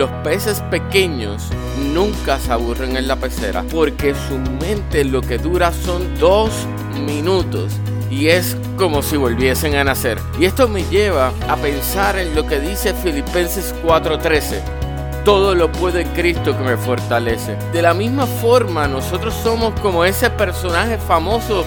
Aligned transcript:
Los 0.00 0.08
peces 0.24 0.62
pequeños 0.70 1.50
nunca 1.92 2.38
se 2.38 2.50
aburren 2.50 2.96
en 2.96 3.06
la 3.06 3.16
pecera 3.16 3.62
porque 3.70 4.14
su 4.14 4.38
mente 4.38 5.04
lo 5.04 5.20
que 5.20 5.36
dura 5.36 5.74
son 5.74 6.18
dos 6.18 6.50
minutos 7.04 7.74
y 8.10 8.28
es 8.28 8.56
como 8.78 9.02
si 9.02 9.18
volviesen 9.18 9.74
a 9.74 9.84
nacer. 9.84 10.16
Y 10.38 10.46
esto 10.46 10.68
me 10.68 10.84
lleva 10.84 11.34
a 11.46 11.56
pensar 11.56 12.18
en 12.18 12.34
lo 12.34 12.46
que 12.46 12.60
dice 12.60 12.94
Filipenses 12.94 13.74
4:13. 13.84 14.62
Todo 15.26 15.54
lo 15.54 15.70
puede 15.70 16.00
en 16.00 16.08
Cristo 16.14 16.56
que 16.56 16.64
me 16.64 16.78
fortalece. 16.78 17.58
De 17.74 17.82
la 17.82 17.92
misma 17.92 18.26
forma, 18.26 18.88
nosotros 18.88 19.34
somos 19.34 19.78
como 19.80 20.06
ese 20.06 20.30
personaje 20.30 20.96
famoso 20.96 21.62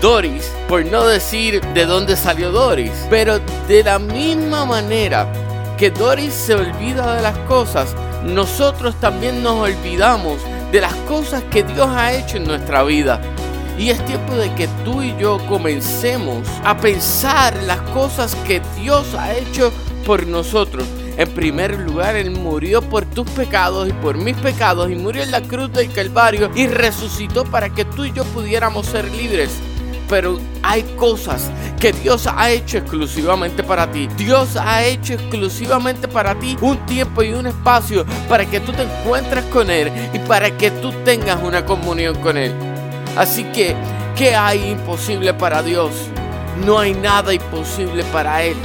Doris, 0.00 0.50
por 0.68 0.86
no 0.86 1.04
decir 1.04 1.60
de 1.74 1.84
dónde 1.84 2.16
salió 2.16 2.50
Doris. 2.50 3.06
Pero 3.10 3.40
de 3.68 3.84
la 3.84 3.98
misma 3.98 4.64
manera 4.64 5.30
que 5.76 5.90
Doris 5.90 6.32
se 6.32 6.54
olvida 6.54 7.16
de 7.16 7.22
las 7.22 7.36
cosas, 7.40 7.94
nosotros 8.24 8.94
también 9.00 9.42
nos 9.42 9.54
olvidamos 9.54 10.38
de 10.72 10.80
las 10.80 10.94
cosas 11.08 11.42
que 11.50 11.62
Dios 11.62 11.88
ha 11.88 12.12
hecho 12.12 12.36
en 12.36 12.44
nuestra 12.44 12.82
vida. 12.82 13.20
Y 13.78 13.90
es 13.90 14.04
tiempo 14.04 14.34
de 14.34 14.52
que 14.54 14.68
tú 14.84 15.02
y 15.02 15.14
yo 15.18 15.38
comencemos 15.48 16.46
a 16.64 16.76
pensar 16.76 17.56
las 17.64 17.80
cosas 17.90 18.36
que 18.46 18.62
Dios 18.80 19.14
ha 19.14 19.34
hecho 19.34 19.72
por 20.06 20.26
nosotros. 20.26 20.86
En 21.16 21.28
primer 21.30 21.78
lugar, 21.78 22.16
Él 22.16 22.30
murió 22.30 22.82
por 22.82 23.04
tus 23.04 23.28
pecados 23.30 23.88
y 23.88 23.92
por 23.92 24.16
mis 24.16 24.36
pecados 24.36 24.90
y 24.90 24.94
murió 24.94 25.22
en 25.22 25.30
la 25.30 25.42
cruz 25.42 25.72
del 25.72 25.92
Calvario 25.92 26.50
y 26.54 26.66
resucitó 26.66 27.44
para 27.44 27.70
que 27.70 27.84
tú 27.84 28.04
y 28.04 28.12
yo 28.12 28.24
pudiéramos 28.24 28.86
ser 28.86 29.10
libres 29.12 29.60
pero 30.08 30.38
hay 30.62 30.82
cosas 30.96 31.50
que 31.78 31.92
Dios 31.92 32.26
ha 32.26 32.50
hecho 32.50 32.78
exclusivamente 32.78 33.62
para 33.62 33.90
ti. 33.90 34.08
Dios 34.16 34.56
ha 34.56 34.84
hecho 34.84 35.14
exclusivamente 35.14 36.08
para 36.08 36.34
ti 36.34 36.56
un 36.60 36.76
tiempo 36.86 37.22
y 37.22 37.32
un 37.32 37.46
espacio 37.46 38.04
para 38.28 38.44
que 38.46 38.60
tú 38.60 38.72
te 38.72 38.82
encuentres 38.82 39.44
con 39.46 39.70
Él 39.70 39.90
y 40.12 40.18
para 40.20 40.50
que 40.56 40.70
tú 40.70 40.92
tengas 41.04 41.42
una 41.42 41.64
comunión 41.64 42.16
con 42.20 42.36
Él. 42.36 42.52
Así 43.16 43.44
que, 43.44 43.74
¿qué 44.16 44.34
hay 44.34 44.70
imposible 44.70 45.34
para 45.34 45.62
Dios? 45.62 45.90
No 46.64 46.78
hay 46.78 46.94
nada 46.94 47.34
imposible 47.34 48.04
para 48.04 48.42
Él. 48.42 48.56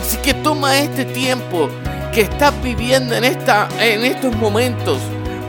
Así 0.00 0.16
que 0.18 0.34
toma 0.34 0.78
este 0.78 1.04
tiempo 1.04 1.68
que 2.12 2.22
estás 2.22 2.52
viviendo 2.62 3.14
en, 3.14 3.24
esta, 3.24 3.68
en 3.80 4.04
estos 4.04 4.34
momentos 4.36 4.98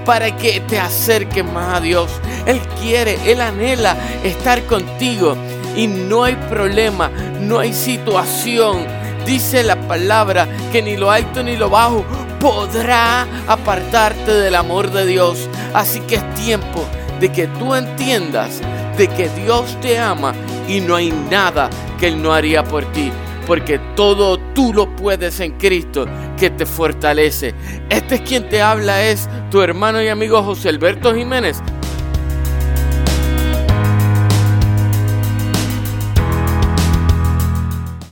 para 0.05 0.35
que 0.35 0.59
te 0.61 0.79
acerques 0.79 1.45
más 1.45 1.77
a 1.77 1.81
Dios. 1.81 2.09
Él 2.45 2.59
quiere, 2.81 3.17
Él 3.31 3.41
anhela 3.41 3.95
estar 4.23 4.63
contigo 4.65 5.37
y 5.75 5.87
no 5.87 6.23
hay 6.23 6.35
problema, 6.49 7.09
no 7.41 7.59
hay 7.59 7.73
situación. 7.73 8.85
Dice 9.25 9.63
la 9.63 9.79
palabra 9.87 10.47
que 10.71 10.81
ni 10.81 10.97
lo 10.97 11.11
alto 11.11 11.43
ni 11.43 11.55
lo 11.55 11.69
bajo 11.69 12.05
podrá 12.39 13.27
apartarte 13.47 14.31
del 14.31 14.55
amor 14.55 14.91
de 14.91 15.05
Dios. 15.05 15.49
Así 15.73 15.99
que 16.01 16.15
es 16.15 16.33
tiempo 16.35 16.85
de 17.19 17.31
que 17.31 17.47
tú 17.47 17.75
entiendas 17.75 18.61
de 18.97 19.07
que 19.07 19.29
Dios 19.29 19.77
te 19.81 19.99
ama 19.99 20.33
y 20.67 20.79
no 20.79 20.95
hay 20.95 21.11
nada 21.29 21.69
que 21.99 22.07
Él 22.07 22.21
no 22.21 22.33
haría 22.33 22.63
por 22.63 22.85
ti 22.91 23.11
porque 23.49 23.79
todo 23.95 24.37
tú 24.53 24.71
lo 24.75 24.95
puedes 24.95 25.39
en 25.39 25.53
Cristo 25.53 26.05
que 26.37 26.51
te 26.51 26.67
fortalece. 26.67 27.55
Este 27.89 28.15
es 28.15 28.21
quien 28.21 28.47
te 28.47 28.61
habla, 28.61 29.03
es 29.03 29.27
tu 29.49 29.59
hermano 29.59 30.03
y 30.03 30.07
amigo 30.07 30.43
José 30.43 30.69
Alberto 30.69 31.15
Jiménez 31.15 31.59